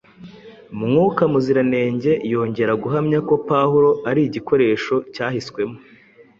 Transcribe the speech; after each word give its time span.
Mwuka 0.87 1.21
Muziranenge 1.31 2.11
yongeye 2.31 2.73
guhamya 2.83 3.19
ko 3.27 3.33
Pawulo 3.47 3.89
ari 4.09 4.21
igikoresho 4.25 4.95
cyahiswemo 5.13 5.77